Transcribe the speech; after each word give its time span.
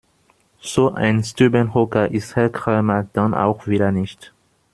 So 0.63 0.91
ein 0.95 1.23
Stubenhocker 1.23 2.09
ist 2.09 2.35
Herr 2.35 2.49
Krämer 2.49 3.05
dann 3.13 3.35
auch 3.35 3.67
wieder 3.67 3.91
nicht. 3.91 4.33